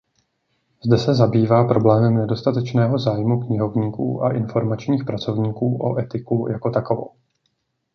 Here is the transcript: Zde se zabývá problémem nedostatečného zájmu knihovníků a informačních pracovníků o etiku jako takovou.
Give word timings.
Zde 0.85 0.97
se 0.97 1.15
zabývá 1.15 1.67
problémem 1.67 2.15
nedostatečného 2.17 2.99
zájmu 2.99 3.39
knihovníků 3.41 4.23
a 4.23 4.35
informačních 4.35 5.03
pracovníků 5.03 5.77
o 5.83 5.99
etiku 5.99 6.47
jako 6.51 6.69
takovou. 6.71 7.15